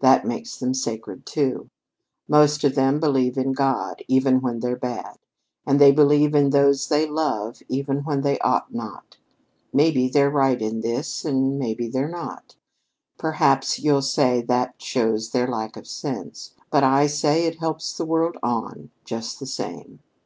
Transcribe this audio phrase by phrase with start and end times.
[0.00, 1.70] That makes them sacred, too.
[2.28, 5.16] Most of them believe in God, even when they're bad,
[5.66, 9.16] and they believe in those they love even when they ought not.
[9.72, 12.56] Maybe they're right in this and maybe they're not.
[13.16, 16.52] Perhaps you'll say that shows their lack of sense.
[16.70, 20.00] But I say it helps the world on, just the same.